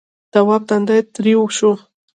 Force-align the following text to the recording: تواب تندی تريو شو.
تواب 0.31 0.61
تندی 0.69 0.99
تريو 1.13 1.41
شو. 1.57 1.71